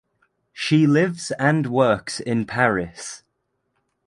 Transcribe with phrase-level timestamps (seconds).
[0.51, 3.21] She lives and works in Paris.